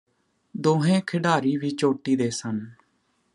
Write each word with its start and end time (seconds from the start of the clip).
ਦੋਹੇਂ 0.55 1.01
ਖਿਡਾਰੀ 1.07 1.55
ਵੀ 1.57 1.69
ਚੋਟੀ 1.69 2.15
ਦੇ 2.15 2.29
ਸਨ 2.29 2.65